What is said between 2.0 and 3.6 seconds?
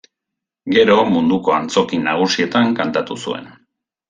nagusietan kantatu zuen.